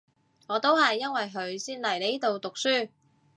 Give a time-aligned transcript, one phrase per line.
[0.47, 2.89] 我都係因為佢先嚟呢度讀書